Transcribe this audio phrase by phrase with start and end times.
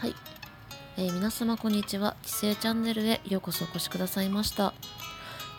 [0.00, 0.14] はい、
[0.96, 2.14] えー皆様こんにちは。
[2.22, 4.72] 規制チャンネルへようこそお越しくださいました。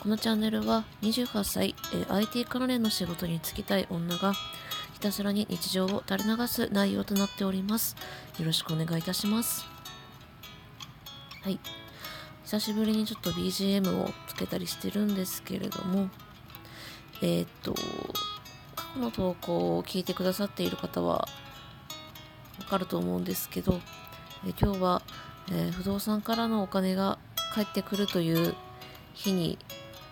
[0.01, 4.31] このチャンネルは28歳、えー IT 関連の仕事に就きたい女が
[4.94, 7.97] ひたすらに日常を垂れ流す内容となっております。
[8.39, 9.65] よろしくお願いいたします。
[11.41, 11.59] はい。
[12.45, 16.09] 久しぶりにちょっと BGM をつけたりしてるんですけれども
[17.21, 21.27] えーっと過去の投稿を聞いてくださっている方は
[22.57, 23.81] わかると思うんですけど、
[24.45, 25.02] え今日は、
[25.52, 27.17] え不動産からのお金が
[27.53, 28.55] 返ってくるという
[29.13, 29.57] 日に、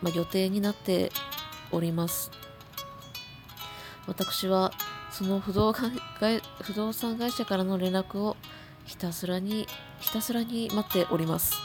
[0.02, 1.12] ま、予定になって
[1.72, 2.32] おります。
[4.08, 4.71] 私は
[5.12, 8.38] その不動産会不動産会社からの連絡を
[8.85, 9.68] ひたすらに
[9.99, 11.55] ひたすらに待っております。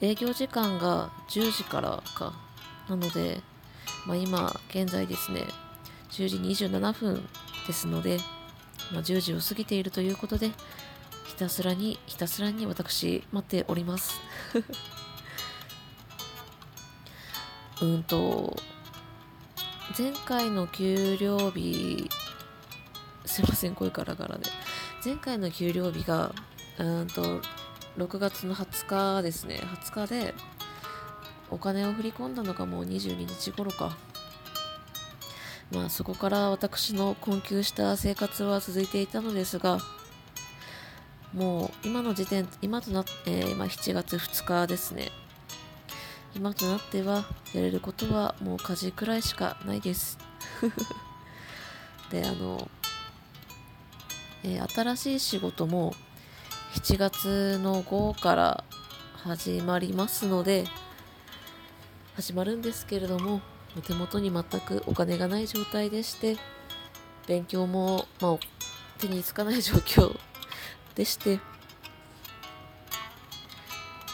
[0.00, 2.32] 営業時間が10時からか
[2.88, 3.40] なので、
[4.06, 5.44] まあ、今現在ですね
[6.10, 7.28] 10時27分
[7.68, 8.18] ですので、
[8.92, 10.50] まあ、10時を過ぎているということで
[11.42, 14.20] たすらにひたすらに私待っております。
[17.82, 18.56] うんと
[19.98, 22.08] 前回の給料日
[23.24, 24.48] すいません声ガラガラで。
[25.04, 26.32] 前回の給料日が
[26.78, 27.40] うんと
[27.98, 28.86] 6月の20
[29.18, 29.56] 日ですね。
[29.82, 30.34] 20日で
[31.50, 33.96] お金を振り込んだのがもう22日頃か。
[35.72, 39.80] まあそこから私の困窮した生活は続いていたのですが
[41.34, 45.10] もう今の時点今となって、えー今7月2日ですね。
[46.34, 50.18] 今となってはやれることはもう家事くらいしかないです。
[52.10, 52.68] であの、
[54.44, 55.94] えー新しい仕事も
[56.74, 58.64] 7月の5から
[59.24, 60.64] 始まりますので
[62.16, 63.40] 始まるんですけれども
[63.86, 66.36] 手元に全くお金がない状態でして
[67.26, 68.38] 勉強も、まあ、
[68.98, 70.18] 手につかない状況
[70.94, 71.40] でして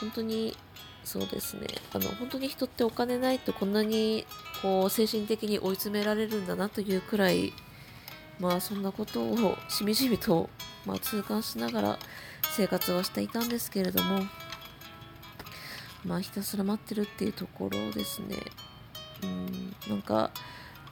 [0.01, 0.57] 本当に
[1.05, 1.67] そうですね。
[1.95, 4.27] あの本当に人ってお金ないとこんなに
[4.61, 7.55] こう精神的に追い詰められるんだなというくらい
[8.39, 10.51] まあそんなことをしみじみと、
[10.85, 11.99] まあ、痛感しながら
[12.55, 14.23] 生活はしていたんですけれども
[16.05, 18.37] まあひたすら待ってるっていうところですね。
[19.23, 20.31] うんなんか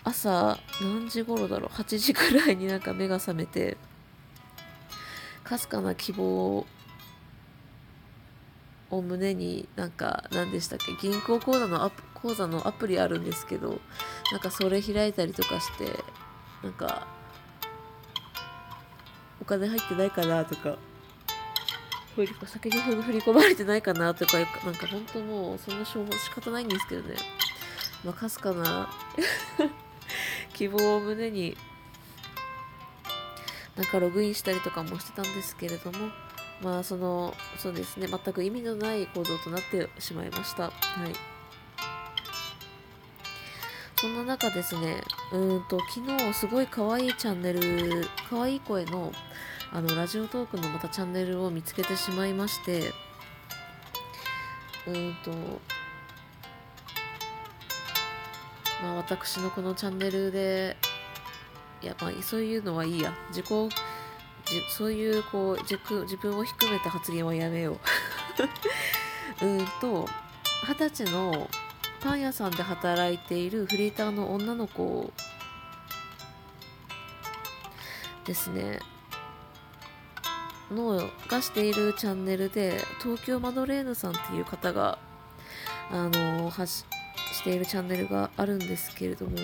[0.03, 3.77] 朝何時頃だろう？8時くらいになんか目が覚めて
[5.49, 6.67] かすかな希望
[8.91, 10.93] を胸になんか何でしたっけ？
[11.09, 13.81] 銀行口座のアプ口座のアプリあるんですけど
[14.33, 15.93] なんかそれ開いたりとかして
[16.63, 17.07] なんか
[19.41, 20.77] お金入ってないかなとか
[22.17, 27.17] 振り先に振り込まれてないかなとかなんか本当もうそんなしょう仕方ないんですけどね。
[28.05, 28.89] まあかすかな
[30.55, 31.57] 希望を胸に
[33.77, 36.09] なんかログインしたりとかもしてたんですけれども
[36.63, 40.65] まあそのそうですね全く意味のない行動となってしまいました。
[40.65, 40.71] は
[41.07, 41.37] い。
[43.99, 49.11] そんな中ですねうんと昨日すごい可愛いチャンネル可愛い声の
[49.73, 52.93] あのラジオトークのまたチャンネルを見つけてしまいまして
[54.87, 55.31] うんと
[58.83, 60.77] まあ私のこのチャンネルで
[61.83, 63.13] いやまあそういうのはいいや。
[63.29, 63.47] 自己
[64.47, 67.79] じそういうこう自分自分を低めた発言はやめよ
[69.41, 69.45] う。
[69.45, 70.09] うんと
[70.67, 71.51] 二十歳の
[72.01, 75.13] パン屋さんで働いているフリーターの女の子
[78.25, 78.79] ですね。
[80.71, 84.99] のがしているチャンネルで東京マドレーヌさんっていう方が
[85.91, 86.85] あのはし
[87.33, 89.37] しているチャンネルがあるんですけれども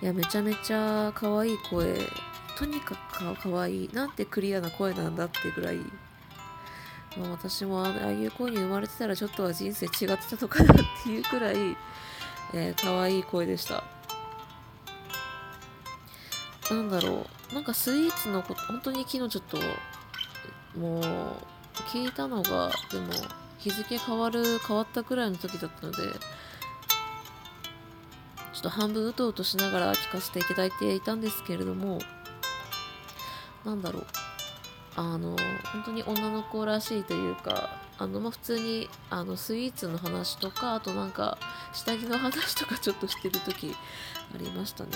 [0.00, 1.98] いやめちゃめちゃ可愛い声。
[2.56, 5.76] とにかく可愛いなんてクリアな声なんだってぐらい、
[7.16, 11.56] まあ、私もあああいう声に生まれてたらちょっとは人生違ってたのかなっていうくらい、
[12.54, 13.84] えー、可愛い声でした。
[16.70, 17.54] なんだろう。
[17.54, 19.56] なんかスイーツのこと本当に昨日ちょっと
[20.78, 21.02] もう
[21.92, 23.12] 聞いたのがでも
[23.58, 25.98] 日付変わる変わったくらいの時だったので
[28.58, 32.00] ちょっと半分うとうとしながら聞かせていただいていたんですけれども
[33.64, 34.06] なんだろう。
[34.96, 35.36] あの
[35.72, 41.38] 本当に女の子らしいというかあの、まあ、普通にあのスイーツの話とかあとなんか
[41.72, 43.76] 下着の話とかちょっとしてる時
[44.34, 44.90] ありましたね。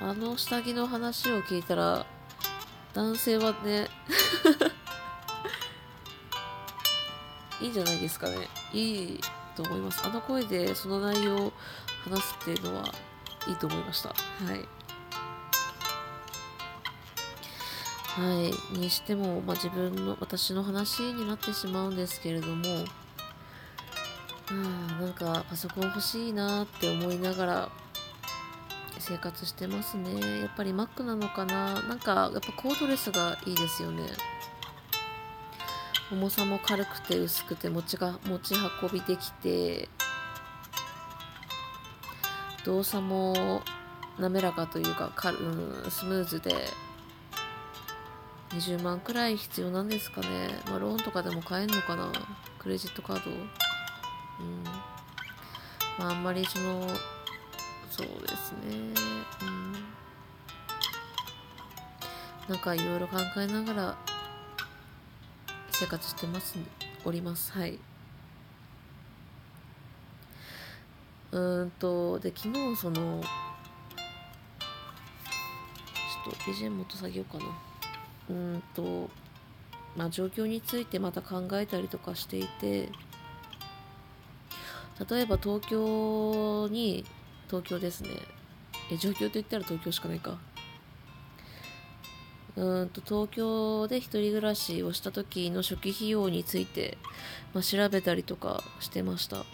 [0.00, 2.06] もうあの下着の話を聞いたら
[2.94, 3.88] 男性はね
[7.60, 8.36] いいんじゃないですかね。
[8.72, 9.20] いい
[9.56, 10.02] と思います。
[10.04, 11.52] あの声でその内容を
[12.04, 12.84] 話すっていうのは
[13.46, 14.10] いいと思いました。
[14.10, 14.14] は
[14.54, 14.78] い。
[18.18, 18.78] はい。
[18.78, 22.84] にしても、まあ、自分の私の話になってしまうんですけれども
[24.50, 27.68] うんなんかパソコン欲しいなって思いながら
[28.98, 30.40] 生活してますね。
[30.40, 31.80] やっぱり Mac なのかな。
[31.82, 34.02] なんかやっぱコードレスがいいですよね。
[36.10, 39.88] 重さも軽くて薄くて持ちが持ち運びできて
[42.64, 43.62] 動作も
[44.18, 46.52] 滑らかというかか、うん、スムーズで
[48.50, 52.10] 20万くらい必要なんですかね、まあ、ローンとかでも買えんのかな。
[52.58, 53.30] クレジットカード。
[53.30, 54.64] うん。
[55.98, 56.88] まああんまりその
[57.90, 58.94] そうですね。
[59.42, 59.72] うん。
[62.48, 63.98] なんかいろいろ考えながら
[65.78, 66.56] 生活してます
[67.04, 67.52] おります。
[67.52, 67.78] はい。
[71.30, 77.44] うんとで昨日そのちょっと BGM もっと下げようかな。
[78.30, 79.08] うんと
[79.96, 82.88] まあ状況についてまた考えたりとかしていて
[85.08, 87.04] 例えば東京に
[87.46, 88.10] 東京ですね。
[88.90, 90.38] え状況と言ったら東京しかないか。
[92.58, 96.98] うんと東京で1人暮らしをした時の初期費用について、
[97.54, 99.44] まあ、調べたりとかしてました。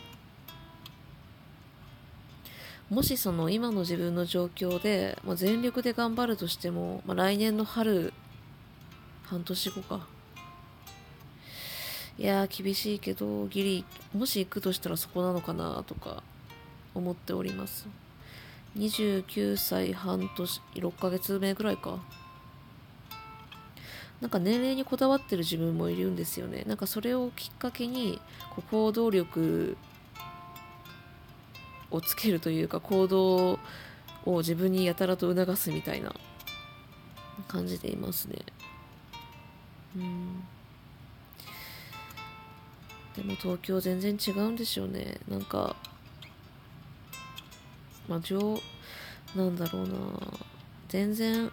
[2.88, 8.14] もしその今の自分の状況で、まあ、全力で頑張るとしても、まあ、来年の春
[9.24, 10.06] 半年後か。
[12.16, 13.84] いやー厳しいけどギリ
[14.14, 16.22] もし行くとしたらそこなのかなとか
[16.94, 17.86] 思っております。
[18.78, 21.98] 29歳半年6ヶ月目ぐらいか。
[24.24, 26.64] なんか年齢にこだわってる自分もいるんですよね。
[26.66, 28.18] なんかそれをきっかけに
[28.56, 29.76] こう行動力
[31.90, 33.58] をつけるというか行動
[34.24, 36.14] を自分にやたらと促すみたいな
[37.48, 38.38] 感じでいますね。
[39.94, 40.42] うん。
[43.14, 45.18] でも東京全然違うんでしょうね。
[45.28, 45.76] なんか
[48.08, 48.58] まあ上
[49.36, 49.94] なんだろうな。
[50.88, 51.52] 全然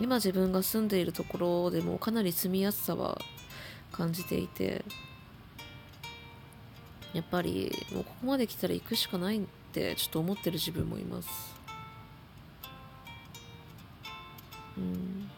[0.00, 3.20] 今自分が住んでいるところでもかなり住みやすさは
[3.90, 4.84] 感じていて
[7.12, 9.40] やっぱりもうここまで来たら行くしかないっ
[9.72, 11.28] てちょっと思ってる自分もいます。
[14.76, 15.30] うん。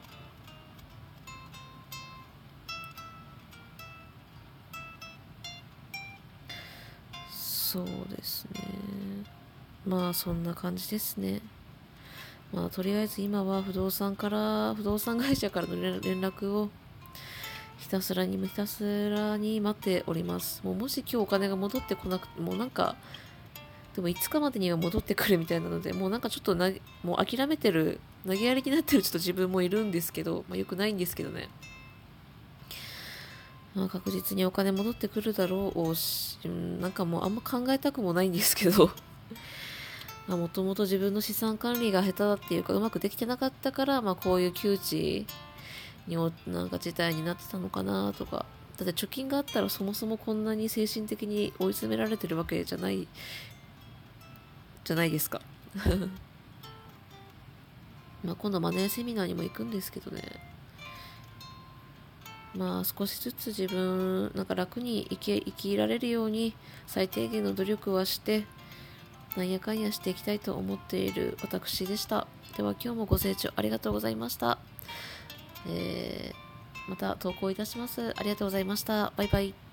[7.30, 8.60] そうですね。
[9.86, 11.40] まあそんな感じですね。
[12.52, 16.68] まあ、とりあえず今は不動産から不動産会社からの連絡を
[17.78, 20.60] ひたすらにひたすらに待っております。
[20.64, 22.96] もうもし今日お金が戻ってこなくてもうなんか
[23.94, 26.70] でも5日までには戻ってくるみたいなのでもうなんかちょっとな
[27.02, 31.48] もう諦めてる投げやりになってるちょっと自分もいるんですけど、まあ、よくないんですけどね。
[33.74, 36.38] まあ、確実にお金戻ってくるだろうし、
[36.80, 38.90] なんかもうあんま考えたくもないんですけど。
[40.28, 45.26] もともと自分の資産管理が下手だっていうかうまくできてなかったから、まあ、こういう窮地
[46.06, 48.46] になんか事態になってたのかなとか。
[48.76, 53.06] だって貯金があったらそもそもこんなに精神的に追い詰められてるわけじゃない
[54.84, 55.42] じゃないですか。
[58.24, 60.22] まあ今度マネーセミナーにも行くんですけどね。
[62.54, 66.54] まあ少しずつ自分なんか楽に生き生きられるように
[66.86, 68.46] 最低限の努力はして
[69.36, 72.26] なんやかんやしていきたいと思っている私でした。
[72.56, 74.58] では今日もご清聴ありがとうございました。
[75.68, 78.12] えー、また投稿いたします。
[78.16, 79.12] ありがとうございました。
[79.16, 79.69] バイバイ。